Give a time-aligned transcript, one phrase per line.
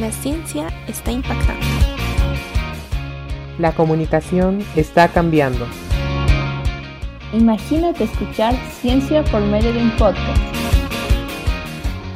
[0.00, 1.64] La ciencia está impactando.
[3.60, 5.66] La comunicación está cambiando.
[7.32, 10.42] Imagínate escuchar ciencia por medio de un podcast.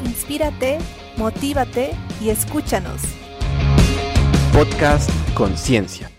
[0.04, 0.79] Inspírate,
[1.17, 3.01] motívate y escúchanos.
[4.53, 6.10] Podcast Conciencia.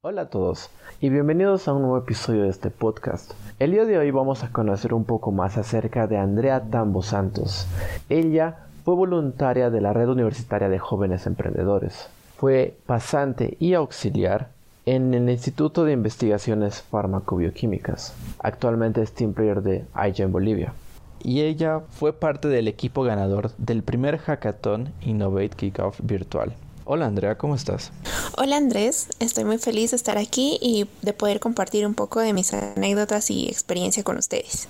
[0.00, 0.68] Hola a todos
[1.00, 3.34] y bienvenidos a un nuevo episodio de este podcast.
[3.60, 7.68] El día de hoy vamos a conocer un poco más acerca de Andrea Tambo Santos.
[8.08, 12.08] Ella fue voluntaria de la Red Universitaria de Jóvenes Emprendedores.
[12.36, 14.50] Fue pasante y auxiliar
[14.84, 18.14] en el Instituto de Investigaciones Farmacobioquímicas.
[18.40, 20.74] Actualmente es team player de IGEN Bolivia.
[21.22, 26.52] Y ella fue parte del equipo ganador del primer hackathon Innovate Kickoff virtual.
[26.86, 27.92] Hola Andrea, ¿cómo estás?
[28.36, 32.34] Hola Andrés, estoy muy feliz de estar aquí y de poder compartir un poco de
[32.34, 34.68] mis anécdotas y experiencia con ustedes.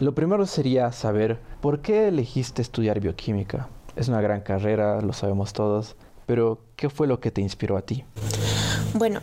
[0.00, 3.68] Lo primero sería saber por qué elegiste estudiar bioquímica.
[3.94, 5.94] Es una gran carrera, lo sabemos todos,
[6.26, 8.04] pero ¿qué fue lo que te inspiró a ti?
[8.94, 9.20] Bueno,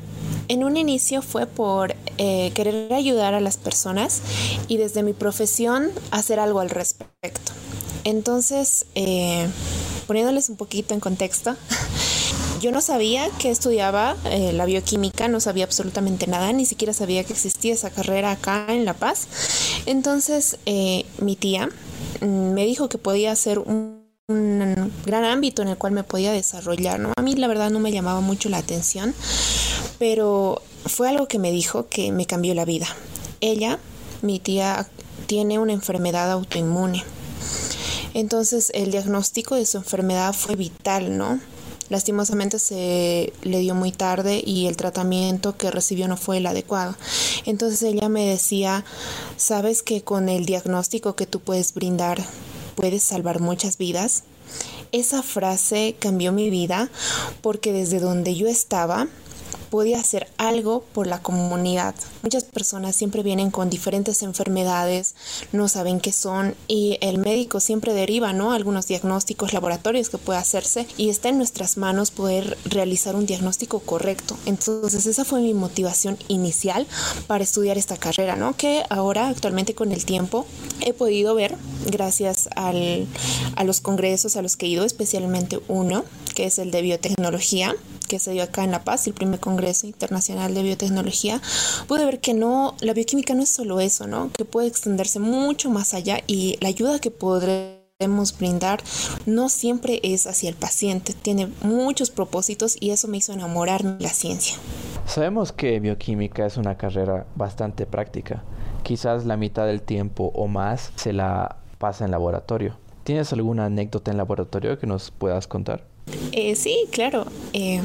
[0.47, 4.21] en un inicio fue por eh, querer ayudar a las personas
[4.69, 7.51] y desde mi profesión hacer algo al respecto.
[8.05, 9.49] Entonces, eh,
[10.07, 11.55] poniéndoles un poquito en contexto,
[12.59, 17.23] yo no sabía que estudiaba eh, la bioquímica, no sabía absolutamente nada, ni siquiera sabía
[17.23, 19.27] que existía esa carrera acá en La Paz.
[19.85, 21.69] Entonces eh, mi tía
[22.21, 26.31] mm, me dijo que podía ser un, un, gran ámbito en el cual me podía
[26.31, 26.99] desarrollar.
[26.99, 27.13] ¿no?
[27.15, 29.13] A mí la verdad no me llamaba mucho la atención,
[29.97, 32.87] pero fue algo que me dijo que me cambió la vida.
[33.41, 33.79] Ella,
[34.21, 34.87] mi tía,
[35.27, 37.03] tiene una enfermedad autoinmune.
[38.13, 41.39] Entonces el diagnóstico de su enfermedad fue vital, ¿no?
[41.89, 46.95] Lastimosamente se le dio muy tarde y el tratamiento que recibió no fue el adecuado.
[47.45, 48.85] Entonces ella me decía,
[49.37, 52.23] ¿sabes que con el diagnóstico que tú puedes brindar
[52.75, 54.23] puedes salvar muchas vidas?
[54.91, 56.89] Esa frase cambió mi vida
[57.41, 59.07] porque desde donde yo estaba,
[59.69, 61.95] podía hacer algo por la comunidad.
[62.23, 65.15] Muchas personas siempre vienen con diferentes enfermedades,
[65.51, 68.51] no saben qué son y el médico siempre deriva, ¿no?
[68.51, 73.79] Algunos diagnósticos laboratorios que puede hacerse y está en nuestras manos poder realizar un diagnóstico
[73.79, 74.37] correcto.
[74.45, 76.87] Entonces esa fue mi motivación inicial
[77.27, 78.55] para estudiar esta carrera, ¿no?
[78.55, 80.45] Que ahora actualmente con el tiempo
[80.81, 81.55] he podido ver
[81.85, 83.07] gracias al,
[83.55, 86.03] a los congresos a los que he ido, especialmente uno,
[86.35, 87.75] que es el de biotecnología,
[88.09, 91.41] que se dio acá en La Paz, el primer Congreso Internacional de Biotecnología,
[91.87, 94.31] pude ver que no, la bioquímica no es solo eso, ¿no?
[94.33, 98.81] Que puede extenderse mucho más allá y la ayuda que podremos brindar
[99.25, 104.03] no siempre es hacia el paciente, tiene muchos propósitos y eso me hizo enamorarme de
[104.03, 104.57] la ciencia.
[105.05, 108.43] Sabemos que bioquímica es una carrera bastante práctica.
[108.83, 112.77] Quizás la mitad del tiempo o más se la pasa en laboratorio.
[113.03, 115.88] ¿Tienes alguna anécdota en laboratorio que nos puedas contar?
[116.31, 117.25] Eh, sí, claro.
[117.53, 117.81] Eh,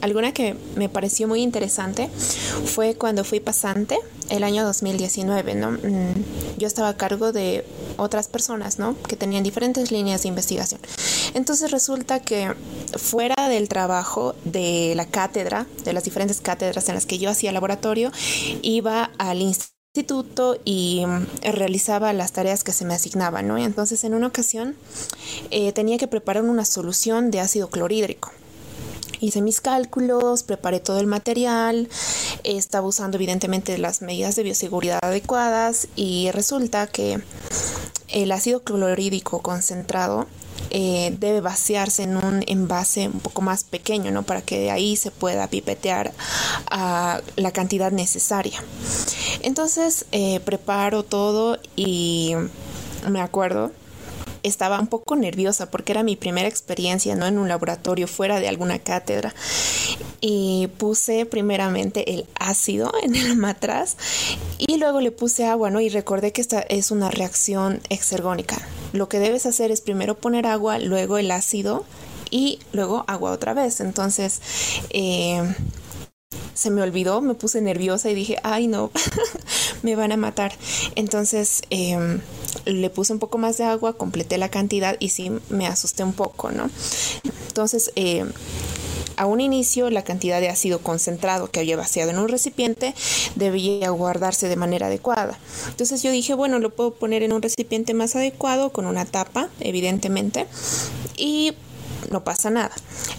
[0.00, 2.08] alguna que me pareció muy interesante
[2.64, 3.98] fue cuando fui pasante
[4.30, 5.72] el año 2019, ¿no?
[5.72, 7.64] Mm, yo estaba a cargo de
[7.96, 8.96] otras personas, ¿no?
[9.02, 10.80] Que tenían diferentes líneas de investigación.
[11.34, 12.54] Entonces resulta que
[12.96, 17.52] fuera del trabajo de la cátedra, de las diferentes cátedras en las que yo hacía
[17.52, 18.12] laboratorio,
[18.62, 19.77] iba al instituto
[20.64, 23.58] y mm, realizaba las tareas que se me asignaban, ¿no?
[23.58, 24.76] entonces en una ocasión
[25.50, 28.30] eh, tenía que preparar una solución de ácido clorhídrico.
[29.20, 31.88] Hice mis cálculos, preparé todo el material,
[32.44, 37.20] estaba usando evidentemente las medidas de bioseguridad adecuadas y resulta que
[38.06, 40.28] el ácido clorhídrico concentrado
[40.70, 44.22] eh, debe vaciarse en un envase un poco más pequeño, ¿no?
[44.22, 46.12] Para que de ahí se pueda pipetear
[46.70, 48.62] a la cantidad necesaria.
[49.42, 52.34] Entonces eh, preparo todo y
[53.08, 53.72] me acuerdo
[54.42, 57.26] estaba un poco nerviosa porque era mi primera experiencia ¿no?
[57.26, 59.34] en un laboratorio fuera de alguna cátedra
[60.20, 63.96] y puse primeramente el ácido en el matraz
[64.58, 65.80] y luego le puse agua ¿no?
[65.80, 68.58] y recordé que esta es una reacción exergónica
[68.92, 71.84] lo que debes hacer es primero poner agua luego el ácido
[72.30, 74.40] y luego agua otra vez entonces
[74.90, 75.42] eh,
[76.58, 78.90] se me olvidó, me puse nerviosa y dije, ay no,
[79.82, 80.52] me van a matar.
[80.96, 82.18] Entonces eh,
[82.64, 86.14] le puse un poco más de agua, completé la cantidad y sí me asusté un
[86.14, 86.68] poco, ¿no?
[87.46, 88.24] Entonces, eh,
[89.18, 92.94] a un inicio la cantidad de ácido concentrado que había vaciado en un recipiente
[93.34, 95.38] debía guardarse de manera adecuada.
[95.68, 99.48] Entonces yo dije, bueno, lo puedo poner en un recipiente más adecuado con una tapa,
[99.60, 100.46] evidentemente,
[101.16, 101.54] y
[102.10, 102.72] no pasa nada.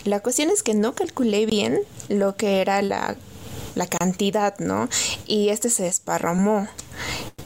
[0.06, 3.18] La cuestión es que no calculé bien lo que era la,
[3.76, 4.90] la cantidad, ¿no?
[5.28, 6.68] Y este se desparramó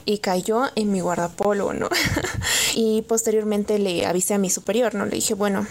[0.04, 1.88] y cayó en mi guardapolvo, ¿no?
[2.74, 5.06] y posteriormente le avisé a mi superior, ¿no?
[5.06, 5.66] Le dije, bueno,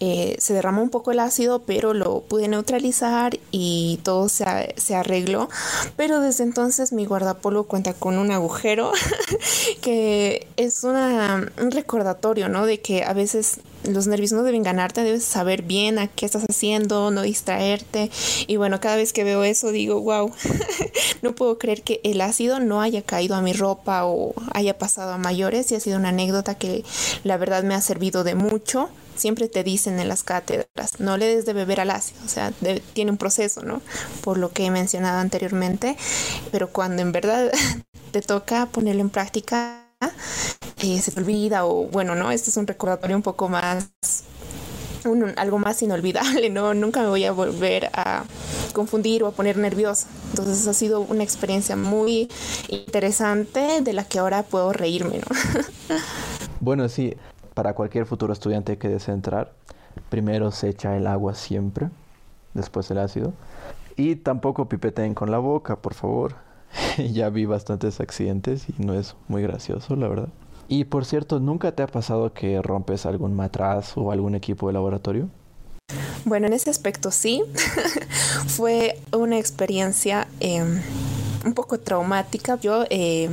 [0.00, 4.94] eh, se derramó un poco el ácido, pero lo pude neutralizar y todo se, se
[4.94, 5.48] arregló.
[5.96, 8.92] Pero desde entonces mi guardapolvo cuenta con un agujero
[9.80, 12.66] que es una, un recordatorio, ¿no?
[12.66, 16.44] De que a veces los nervios no deben ganarte, debes saber bien a qué estás
[16.48, 18.10] haciendo, no distraerte.
[18.46, 20.32] Y bueno, cada vez que veo eso digo, wow,
[21.22, 25.12] no puedo creer que el ácido no haya caído a mi ropa o haya pasado
[25.12, 26.84] a mayores y ha sido una anécdota que
[27.24, 28.90] la verdad me ha servido de mucho.
[29.18, 32.52] Siempre te dicen en las cátedras, no le des de beber al ácido, o sea,
[32.92, 33.82] tiene un proceso, ¿no?
[34.22, 35.96] Por lo que he mencionado anteriormente,
[36.52, 37.50] pero cuando en verdad
[38.12, 39.84] te toca ponerlo en práctica,
[40.80, 42.30] eh, se te olvida o bueno, ¿no?
[42.30, 43.88] Este es un recordatorio un poco más,
[45.36, 46.72] algo más inolvidable, ¿no?
[46.72, 48.24] Nunca me voy a volver a
[48.72, 50.06] confundir o a poner nerviosa.
[50.30, 52.28] Entonces ha sido una experiencia muy
[52.68, 55.96] interesante de la que ahora puedo reírme, ¿no?
[56.60, 57.16] bueno, sí,
[57.58, 59.52] para cualquier futuro estudiante que desee entrar,
[60.10, 61.90] primero se echa el agua siempre,
[62.54, 63.32] después el ácido.
[63.96, 66.36] Y tampoco pipeteen con la boca, por favor.
[67.12, 70.28] ya vi bastantes accidentes y no es muy gracioso, la verdad.
[70.68, 74.74] Y por cierto, ¿nunca te ha pasado que rompes algún matraz o algún equipo de
[74.74, 75.28] laboratorio?
[76.26, 77.42] Bueno, en ese aspecto sí.
[78.46, 80.80] Fue una experiencia em,
[81.44, 82.54] un poco traumática.
[82.60, 83.30] Yo eh,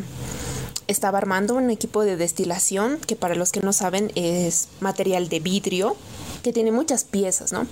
[0.88, 5.40] estaba armando un equipo de destilación que para los que no saben es material de
[5.40, 5.96] vidrio
[6.44, 7.68] que tiene muchas piezas, ¿no?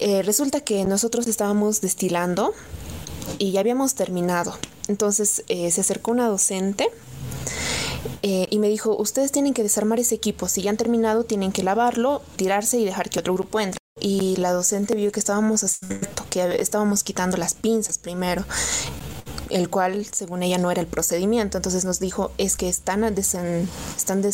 [0.00, 2.52] Eh, resulta que nosotros estábamos destilando
[3.38, 4.58] y ya habíamos terminado.
[4.88, 6.88] Entonces eh, se acercó una docente
[8.22, 11.52] eh, y me dijo, ustedes tienen que desarmar ese equipo, si ya han terminado tienen
[11.52, 13.78] que lavarlo, tirarse y dejar que otro grupo entre.
[14.00, 15.78] Y la docente vio que estábamos
[16.28, 18.44] que estábamos quitando las pinzas primero
[19.54, 21.56] el cual según ella no era el procedimiento.
[21.58, 24.24] Entonces nos dijo, es que están, están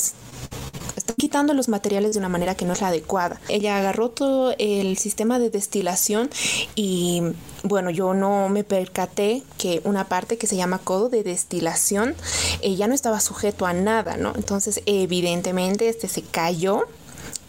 [0.97, 3.39] están quitando los materiales de una manera que no es la adecuada.
[3.49, 6.31] Ella agarró todo el sistema de destilación
[6.75, 7.23] y
[7.63, 12.15] bueno, yo no me percaté que una parte que se llama codo de destilación
[12.63, 14.33] eh, ya no estaba sujeto a nada, ¿no?
[14.35, 16.87] Entonces, evidentemente, este se cayó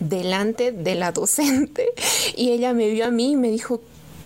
[0.02, 1.88] delante de la docente
[2.36, 3.80] y ella me vio a mí y me dijo,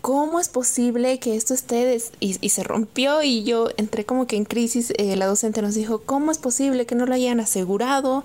[0.05, 4.45] ¿cómo es posible que esto esté y, se rompió y yo entré como que en
[4.45, 4.93] crisis?
[4.99, 8.23] Eh, la docente nos dijo, ¿cómo es posible que no lo hayan asegurado?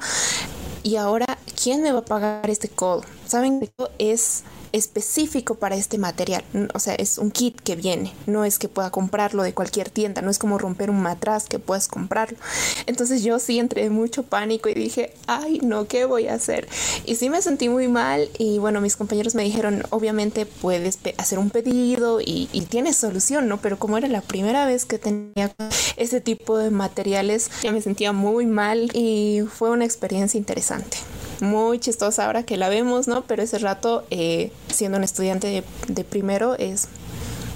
[0.83, 3.03] Y ahora, ¿quién me va a pagar este codo?
[3.27, 6.45] Saben que es específico para este material.
[6.75, 8.15] O sea, es un kit que viene.
[8.27, 10.23] No es que pueda comprarlo de cualquier tienda.
[10.23, 12.39] No es como romper un matraz que puedes comprarlo.
[12.87, 16.69] Entonces yo sí entré en mucho pánico y dije, ay, no, ¿qué voy a hacer?
[17.05, 18.29] Y sí me sentí muy mal.
[18.39, 23.49] Y bueno, mis compañeros me dijeron, obviamente puedes hacer un pedido y, y tienes solución,
[23.49, 23.61] ¿no?
[23.61, 25.53] Pero como era la primera vez que tenía
[25.97, 30.97] ese tipo de materiales, ya me sentía muy mal y fue una experiencia interesante
[31.43, 33.23] muy chistosa ahora que la vemos, ¿no?
[33.23, 36.89] Pero ese rato, eh, siendo un estudiante de, primero, es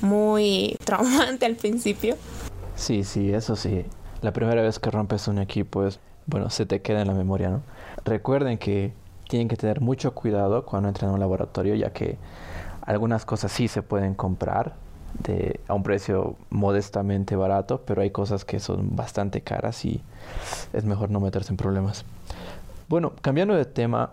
[0.01, 2.17] muy traumante al principio.
[2.77, 3.85] Sí, sí, eso sí.
[4.23, 7.51] La primera vez que rompes un equipo es, bueno, se te queda en la memoria,
[7.51, 7.63] ¿no?
[8.05, 8.93] Recuerden que
[9.29, 12.19] tienen que tener mucho cuidado cuando entran a un laboratorio, ya que
[12.83, 14.75] algunas cosas sí se pueden comprar
[15.69, 20.03] a un precio modestamente barato, pero hay cosas que son bastante caras y
[20.73, 22.05] es mejor no meterse en problemas.
[22.95, 24.13] Bueno, cambiando de tema,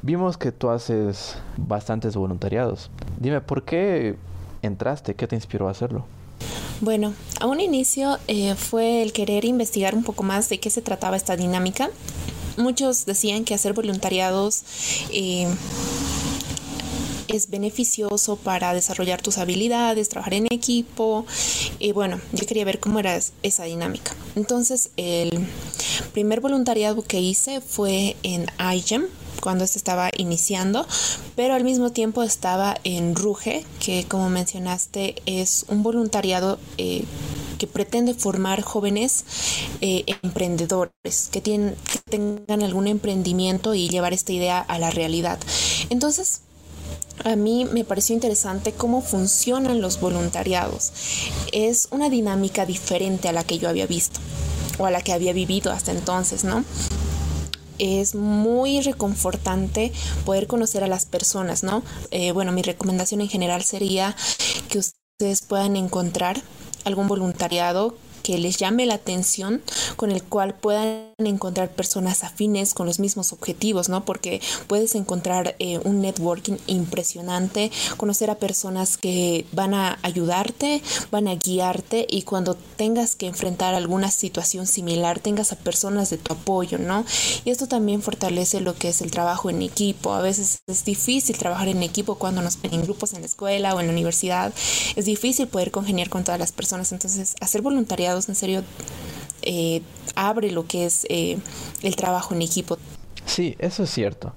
[0.00, 2.90] vimos que tú haces bastantes voluntariados.
[3.20, 4.16] Dime, ¿por qué
[4.62, 5.14] entraste?
[5.14, 6.06] ¿Qué te inspiró a hacerlo?
[6.80, 10.80] Bueno, a un inicio eh, fue el querer investigar un poco más de qué se
[10.80, 11.90] trataba esta dinámica.
[12.56, 14.64] Muchos decían que hacer voluntariados
[15.12, 15.46] eh,
[17.28, 21.26] es beneficioso para desarrollar tus habilidades, trabajar en equipo.
[21.78, 24.14] Y bueno, yo quería ver cómo era esa dinámica.
[24.36, 25.46] Entonces, el
[26.12, 29.06] primer voluntariado que hice fue en IGEM,
[29.40, 30.86] cuando se estaba iniciando,
[31.36, 37.04] pero al mismo tiempo estaba en Ruge, que como mencionaste es un voluntariado eh,
[37.58, 39.24] que pretende formar jóvenes
[39.82, 45.38] eh, emprendedores, que, tienen, que tengan algún emprendimiento y llevar esta idea a la realidad.
[45.90, 46.40] Entonces,
[47.24, 50.92] a mí me pareció interesante cómo funcionan los voluntariados.
[51.52, 54.20] Es una dinámica diferente a la que yo había visto
[54.78, 56.64] o a la que había vivido hasta entonces, ¿no?
[57.78, 59.92] Es muy reconfortante
[60.24, 61.82] poder conocer a las personas, ¿no?
[62.10, 64.14] Eh, bueno, mi recomendación en general sería
[64.68, 66.40] que ustedes puedan encontrar
[66.84, 69.62] algún voluntariado que les llame la atención,
[69.96, 74.04] con el cual puedan encontrar personas afines con los mismos objetivos, ¿no?
[74.04, 81.28] Porque puedes encontrar eh, un networking impresionante, conocer a personas que van a ayudarte, van
[81.28, 86.32] a guiarte y cuando tengas que enfrentar alguna situación similar, tengas a personas de tu
[86.32, 87.04] apoyo, ¿no?
[87.44, 90.12] Y esto también fortalece lo que es el trabajo en equipo.
[90.12, 93.74] A veces es difícil trabajar en equipo cuando nos ven en grupos en la escuela
[93.74, 94.52] o en la universidad.
[94.96, 96.92] Es difícil poder congeniar con todas las personas.
[96.92, 98.64] Entonces, hacer voluntariados en serio
[99.44, 99.82] eh,
[100.14, 101.38] abre lo que es eh,
[101.82, 102.78] el trabajo en equipo.
[103.26, 104.32] Sí, eso es cierto.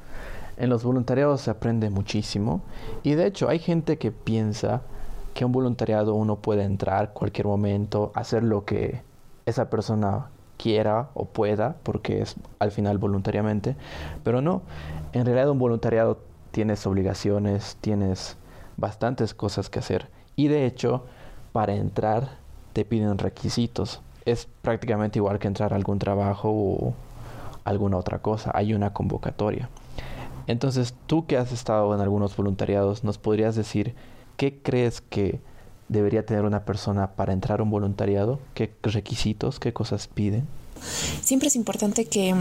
[0.57, 2.61] En los voluntariados se aprende muchísimo
[3.03, 4.81] y de hecho hay gente que piensa
[5.33, 9.01] que un voluntariado uno puede entrar cualquier momento, hacer lo que
[9.45, 13.75] esa persona quiera o pueda, porque es al final voluntariamente,
[14.23, 14.63] pero no,
[15.13, 18.35] en realidad un voluntariado tienes obligaciones, tienes
[18.77, 21.05] bastantes cosas que hacer y de hecho
[21.51, 22.37] para entrar
[22.73, 26.93] te piden requisitos es prácticamente igual que entrar a algún trabajo o
[27.63, 28.51] alguna otra cosa.
[28.53, 29.69] Hay una convocatoria.
[30.47, 33.95] Entonces, tú que has estado en algunos voluntariados, ¿nos podrías decir
[34.35, 35.39] qué crees que
[35.87, 38.39] debería tener una persona para entrar a un voluntariado?
[38.53, 40.45] ¿Qué requisitos, qué cosas piden?
[41.21, 42.35] Siempre es importante que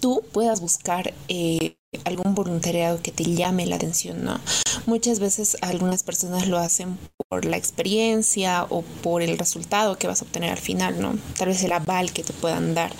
[0.00, 4.40] tú puedas buscar eh, algún voluntariado que te llame la atención, ¿no?
[4.86, 10.22] Muchas veces algunas personas lo hacen por la experiencia o por el resultado que vas
[10.22, 11.16] a obtener al final, ¿no?
[11.36, 12.92] Tal vez el aval que te puedan dar.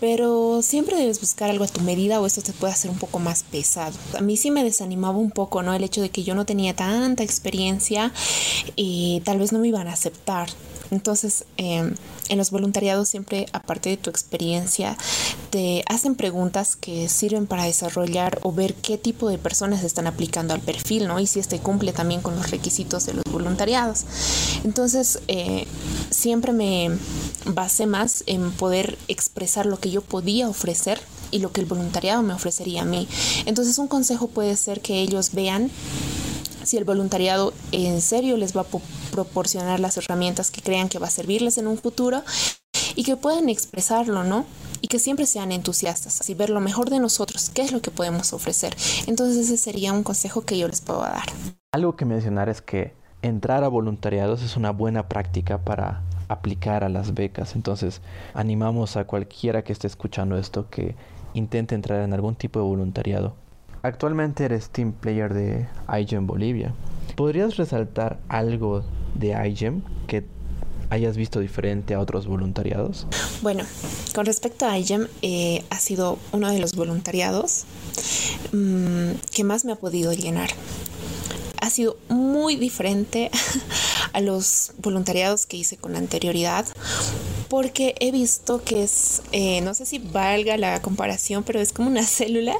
[0.00, 3.18] Pero siempre debes buscar algo a tu medida o esto te puede hacer un poco
[3.18, 3.96] más pesado.
[4.16, 5.74] A mí sí me desanimaba un poco, ¿no?
[5.74, 8.12] El hecho de que yo no tenía tanta experiencia
[8.76, 10.48] y tal vez no me iban a aceptar.
[10.90, 11.94] Entonces, em,
[12.28, 14.96] en los voluntariados siempre, aparte de tu experiencia,
[15.50, 20.54] te hacen preguntas que sirven para desarrollar o ver qué tipo de personas están aplicando
[20.54, 21.20] al perfil, ¿no?
[21.20, 24.04] Y si este cumple también con los requisitos de los voluntariados.
[24.64, 25.66] Entonces, eh,
[26.10, 26.90] siempre me
[27.44, 32.22] basé más en poder expresar lo que yo podía ofrecer y lo que el voluntariado
[32.22, 33.06] me ofrecería a mí.
[33.46, 35.70] Entonces, un consejo puede ser que ellos vean
[36.68, 38.66] si el voluntariado en serio les va a
[39.10, 42.22] proporcionar las herramientas que crean que va a servirles en un futuro
[42.94, 44.44] y que puedan expresarlo, ¿no?
[44.80, 47.90] Y que siempre sean entusiastas y ver lo mejor de nosotros, qué es lo que
[47.90, 48.76] podemos ofrecer.
[49.06, 51.28] Entonces ese sería un consejo que yo les puedo dar.
[51.72, 56.90] Algo que mencionar es que entrar a voluntariados es una buena práctica para aplicar a
[56.90, 57.56] las becas.
[57.56, 58.02] Entonces
[58.34, 60.94] animamos a cualquiera que esté escuchando esto que
[61.32, 63.47] intente entrar en algún tipo de voluntariado
[63.82, 65.68] Actualmente eres team player de
[66.00, 66.74] iGEM Bolivia.
[67.16, 70.24] ¿Podrías resaltar algo de iGEM que
[70.90, 73.06] hayas visto diferente a otros voluntariados?
[73.42, 73.64] Bueno,
[74.14, 77.64] con respecto a iGEM, eh, ha sido uno de los voluntariados
[78.52, 80.50] mm, que más me ha podido llenar.
[81.60, 83.30] Ha sido muy diferente
[84.12, 86.66] a los voluntariados que hice con anterioridad
[87.48, 91.88] porque he visto que es, eh, no sé si valga la comparación, pero es como
[91.88, 92.56] una célula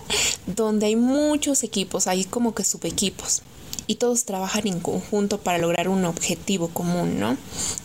[0.47, 3.42] donde hay muchos equipos, hay como que subequipos
[3.88, 7.37] y todos trabajan en conjunto para lograr un objetivo común, ¿no?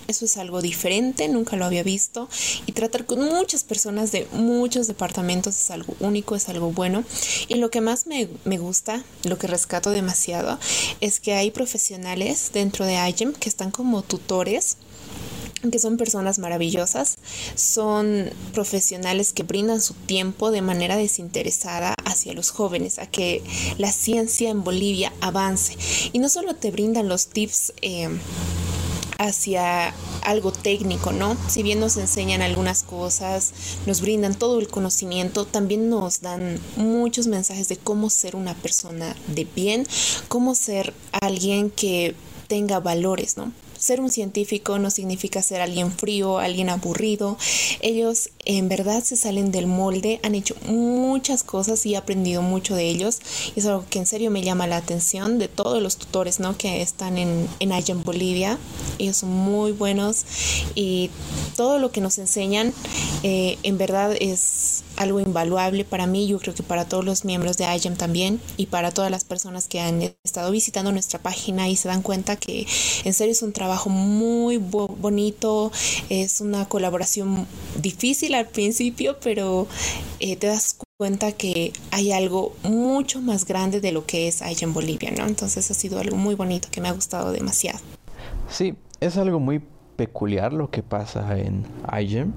[0.08, 2.28] Eso es algo diferente, nunca lo había visto
[2.68, 7.06] y tratar con muchas personas de muchos departamentos es algo único, es algo bueno
[7.48, 10.60] y lo que más me, me gusta, lo que rescato demasiado
[11.00, 14.76] es que hay profesionales dentro de IGEM que están como tutores
[15.72, 17.18] que son personas maravillosas,
[17.56, 23.44] son profesionales que brindan su tiempo de manera desinteresada hacia los jóvenes, a que
[23.78, 25.78] la ciencia en Bolivia avance.
[26.12, 28.10] Y no solo te brindan los tips eh,
[29.18, 29.94] hacia
[30.24, 31.38] algo técnico, ¿no?
[31.48, 33.54] Si bien nos enseñan algunas cosas,
[33.86, 39.16] nos brindan todo el conocimiento, también nos dan muchos mensajes de cómo ser una persona
[39.28, 39.88] de bien,
[40.28, 42.16] cómo ser alguien que
[42.48, 43.52] tenga valores, ¿no?
[43.84, 47.38] Ser un científico no significa ser alguien frío, alguien aburrido.
[47.82, 52.76] Ellos en verdad se salen del molde, han hecho muchas cosas y he aprendido mucho
[52.76, 53.20] de ellos.
[53.54, 56.58] Y es algo que en serio me llama la atención de todos los tutores ¿no?
[56.58, 58.58] que están en, en Bolivia.
[59.00, 60.24] Ellos son muy buenos
[60.76, 61.10] y
[61.58, 62.74] todo lo que nos enseñan
[63.24, 67.58] eh, en verdad es algo invaluable para mí, yo creo que para todos los miembros
[67.58, 71.76] de IGEM también y para todas las personas que han estado visitando nuestra página y
[71.76, 72.68] se dan cuenta que
[73.04, 75.72] en serio es un trabajo muy bonito,
[76.10, 77.48] es una colaboración
[77.82, 79.68] difícil al principio, pero
[80.20, 84.74] eh, te das cuenta que hay algo mucho más grande de lo que es IGEM
[84.74, 85.26] Bolivia, ¿no?
[85.26, 87.80] Entonces ha sido algo muy bonito que me ha gustado demasiado.
[88.48, 89.62] Sí, es algo muy
[89.96, 91.66] peculiar lo que pasa en
[92.00, 92.34] iGEM.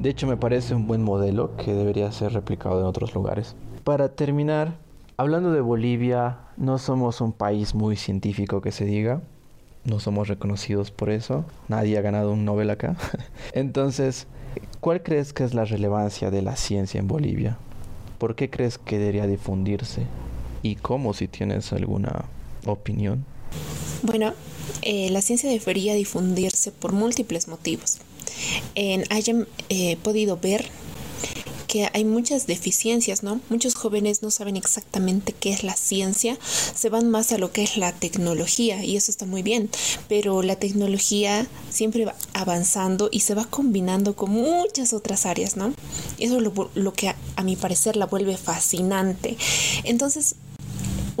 [0.00, 3.54] De hecho, me parece un buen modelo que debería ser replicado en otros lugares.
[3.84, 4.78] Para terminar,
[5.16, 9.22] hablando de Bolivia, no somos un país muy científico que se diga.
[9.84, 11.44] No somos reconocidos por eso.
[11.68, 12.96] Nadie ha ganado un Nobel acá.
[13.52, 14.26] Entonces,
[14.80, 17.58] ¿Cuál crees que es la relevancia de la ciencia en Bolivia?
[18.18, 20.06] ¿Por qué crees que debería difundirse?
[20.62, 22.24] ¿Y cómo si tienes alguna
[22.64, 23.26] opinión?
[24.02, 24.32] Bueno,
[24.80, 27.98] eh, la ciencia debería difundirse por múltiples motivos.
[28.74, 30.64] En hayan eh, podido ver
[31.70, 33.40] que hay muchas deficiencias, ¿no?
[33.48, 36.36] Muchos jóvenes no saben exactamente qué es la ciencia,
[36.74, 39.70] se van más a lo que es la tecnología y eso está muy bien,
[40.08, 45.72] pero la tecnología siempre va avanzando y se va combinando con muchas otras áreas, ¿no?
[46.18, 49.36] Eso es lo, que a, a mi parecer la vuelve fascinante.
[49.84, 50.34] Entonces,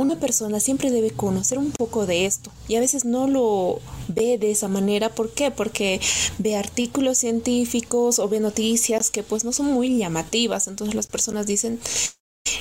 [0.00, 4.38] una persona siempre debe conocer un poco de esto y a veces no lo ve
[4.38, 5.14] de esa manera.
[5.14, 5.50] ¿Por qué?
[5.50, 6.00] Porque
[6.38, 10.68] ve artículos científicos o ve noticias que pues no son muy llamativas.
[10.68, 11.78] Entonces las personas dicen,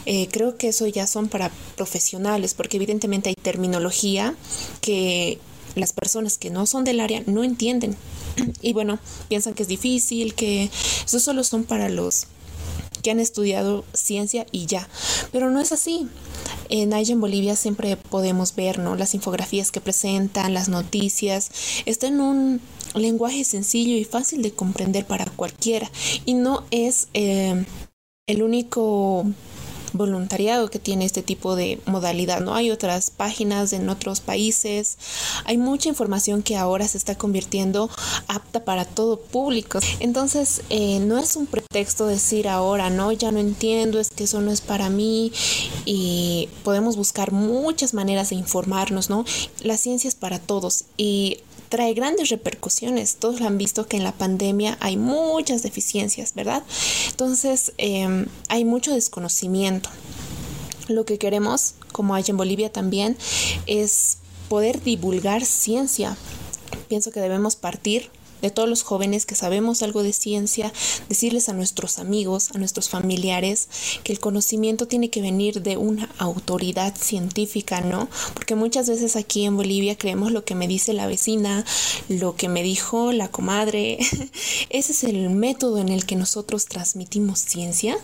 [0.05, 4.35] eh, creo que eso ya son para profesionales porque evidentemente hay terminología
[4.81, 5.39] que
[5.75, 7.95] las personas que no son del área no entienden.
[8.61, 10.69] Y bueno, piensan que es difícil, que
[11.05, 12.27] eso solo son para los
[13.01, 14.87] que han estudiado ciencia y ya.
[15.31, 16.07] Pero no es así.
[16.69, 18.95] En en Bolivia siempre podemos ver ¿no?
[18.95, 21.51] las infografías que presentan, las noticias.
[21.85, 22.61] Está en un
[22.93, 25.89] lenguaje sencillo y fácil de comprender para cualquiera.
[26.25, 27.65] Y no es eh,
[28.27, 29.25] el único
[29.93, 32.41] voluntariado que tiene este tipo de modalidad.
[32.41, 34.97] No hay otras páginas en otros países.
[35.45, 37.89] Hay mucha información que ahora se está convirtiendo
[38.27, 39.79] apta para todo público.
[39.99, 44.41] Entonces, eh, no es un pretexto decir ahora, no, ya no entiendo, es que eso
[44.41, 45.31] no es para mí.
[45.85, 49.25] Y podemos buscar muchas maneras de informarnos, ¿no?
[49.61, 53.15] La ciencia es para todos y trae grandes repercusiones.
[53.15, 56.63] Todos han visto que en la pandemia hay muchas deficiencias, ¿verdad?
[57.09, 59.89] Entonces eh, hay mucho desconocimiento.
[60.87, 63.15] Lo que queremos, como hay en Bolivia también,
[63.67, 64.17] es
[64.49, 66.17] poder divulgar ciencia.
[66.87, 68.09] Pienso que debemos partir
[68.41, 70.71] de todos los jóvenes que sabemos algo de ciencia,
[71.07, 73.67] decirles a nuestros amigos, a nuestros familiares,
[74.03, 78.09] que el conocimiento tiene que venir de una autoridad científica, ¿no?
[78.33, 81.65] Porque muchas veces aquí en Bolivia creemos lo que me dice la vecina,
[82.07, 83.97] lo que me dijo la comadre.
[84.69, 87.97] Ese es el método en el que nosotros transmitimos ciencia.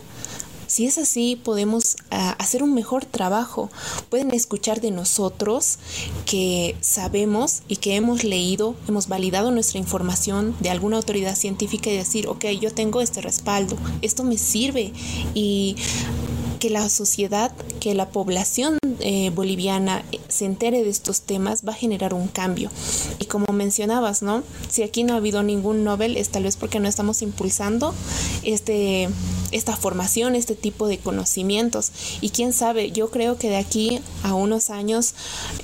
[0.76, 3.70] Si es así, podemos uh, hacer un mejor trabajo.
[4.10, 5.78] Pueden escuchar de nosotros
[6.26, 11.96] que sabemos y que hemos leído, hemos validado nuestra información de alguna autoridad científica y
[11.96, 14.92] decir, ok, yo tengo este respaldo, esto me sirve
[15.32, 15.76] y
[16.58, 21.76] que la sociedad, que la población eh, boliviana se entere de estos temas va a
[21.76, 22.70] generar un cambio.
[23.18, 24.42] Y como mencionabas, ¿no?
[24.68, 27.94] Si aquí no ha habido ningún Nobel es tal vez porque no estamos impulsando
[28.42, 29.08] este,
[29.52, 31.92] esta formación, este tipo de conocimientos.
[32.20, 35.14] Y quién sabe, yo creo que de aquí a unos años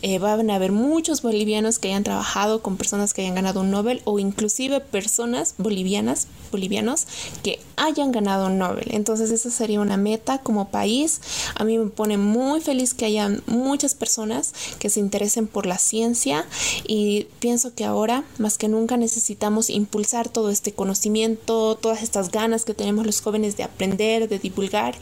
[0.03, 3.71] eh, van a haber muchos bolivianos que hayan trabajado con personas que hayan ganado un
[3.71, 7.09] Nobel o inclusive personas bolivianas, bolivianos
[7.43, 8.87] que hayan ganado un Nobel.
[8.93, 11.21] Entonces esa sería una meta como país.
[11.57, 15.79] A mí me pone muy feliz que haya muchas personas que se interesen por la
[15.79, 16.47] ciencia
[16.87, 22.65] y pienso que ahora más que nunca necesitamos impulsar todo este conocimiento, todas estas ganas
[22.65, 24.95] que tenemos los jóvenes de aprender, de divulgar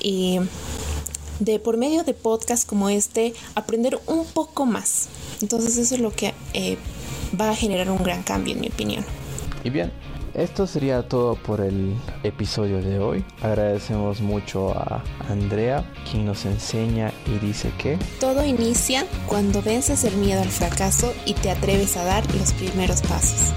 [0.00, 0.40] y
[1.40, 5.08] de por medio de podcasts como este aprender un poco más.
[5.40, 6.76] Entonces eso es lo que eh,
[7.38, 9.04] va a generar un gran cambio en mi opinión.
[9.64, 9.92] Y bien,
[10.34, 13.24] esto sería todo por el episodio de hoy.
[13.42, 20.16] Agradecemos mucho a Andrea, quien nos enseña y dice que todo inicia cuando vences el
[20.16, 23.52] miedo al fracaso y te atreves a dar los primeros pasos.